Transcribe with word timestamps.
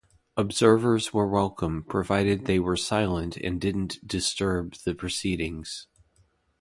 Observers 0.35 1.13
were 1.13 1.27
welcome, 1.27 1.83
provided 1.83 2.45
they 2.45 2.57
were 2.57 2.75
silent 2.75 3.37
and 3.37 3.61
didn't 3.61 3.99
disturb 4.07 4.73
the 4.77 4.95
proceedings. 4.95 5.85